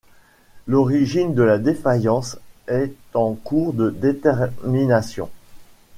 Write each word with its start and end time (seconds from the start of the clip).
L'origine 0.65 1.35
de 1.35 1.43
la 1.43 1.59
défaillance 1.59 2.39
est 2.65 2.95
en 3.13 3.33
cours 3.35 3.71
de 3.73 3.91
détermination. 3.91 5.29